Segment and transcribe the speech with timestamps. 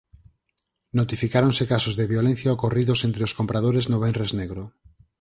[0.99, 4.63] Notificáronse casos de violencia ocorridos entre os compradores no Venres negro.